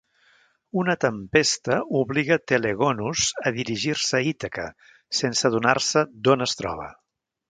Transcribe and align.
Una 0.83 0.93
tempesta 1.03 1.75
obliga 1.99 2.37
Telegonus 2.53 3.27
a 3.49 3.53
dirigir-se 3.59 4.19
a 4.19 4.23
Ítaca 4.33 4.67
sense 5.21 5.47
adonar-se 5.51 6.07
d"on 6.29 6.47
es 6.49 6.61
troba. 6.63 6.89